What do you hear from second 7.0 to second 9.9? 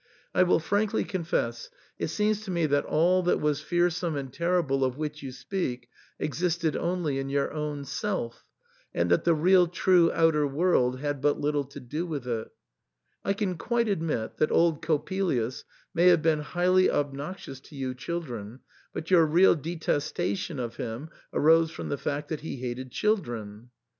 in your own self, and that the real